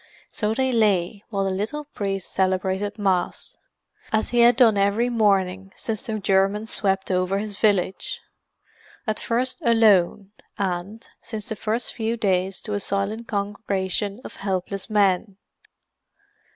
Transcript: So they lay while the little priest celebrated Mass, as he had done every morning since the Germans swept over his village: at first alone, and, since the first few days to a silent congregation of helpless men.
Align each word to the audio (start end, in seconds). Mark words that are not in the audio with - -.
So 0.31 0.55
they 0.55 0.71
lay 0.71 1.23
while 1.29 1.43
the 1.43 1.51
little 1.51 1.85
priest 1.85 2.33
celebrated 2.33 2.97
Mass, 2.97 3.55
as 4.11 4.29
he 4.31 4.39
had 4.39 4.55
done 4.55 4.75
every 4.75 5.09
morning 5.11 5.71
since 5.75 6.07
the 6.07 6.17
Germans 6.19 6.73
swept 6.73 7.11
over 7.11 7.37
his 7.37 7.59
village: 7.59 8.19
at 9.05 9.19
first 9.19 9.61
alone, 9.63 10.31
and, 10.57 11.07
since 11.21 11.49
the 11.49 11.55
first 11.55 11.93
few 11.93 12.17
days 12.17 12.63
to 12.63 12.73
a 12.73 12.79
silent 12.79 13.27
congregation 13.27 14.19
of 14.25 14.37
helpless 14.37 14.89
men. 14.89 15.37